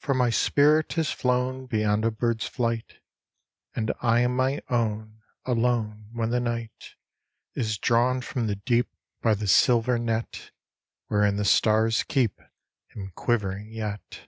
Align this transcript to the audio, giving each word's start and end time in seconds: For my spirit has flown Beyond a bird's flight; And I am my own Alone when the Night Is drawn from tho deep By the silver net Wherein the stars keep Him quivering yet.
For 0.00 0.12
my 0.12 0.30
spirit 0.30 0.94
has 0.94 1.12
flown 1.12 1.66
Beyond 1.66 2.04
a 2.04 2.10
bird's 2.10 2.48
flight; 2.48 2.98
And 3.76 3.92
I 4.00 4.18
am 4.18 4.34
my 4.34 4.60
own 4.68 5.22
Alone 5.44 6.08
when 6.12 6.30
the 6.30 6.40
Night 6.40 6.96
Is 7.54 7.78
drawn 7.78 8.22
from 8.22 8.48
tho 8.48 8.54
deep 8.64 8.88
By 9.20 9.34
the 9.34 9.46
silver 9.46 10.00
net 10.00 10.50
Wherein 11.06 11.36
the 11.36 11.44
stars 11.44 12.02
keep 12.02 12.40
Him 12.88 13.12
quivering 13.14 13.70
yet. 13.70 14.26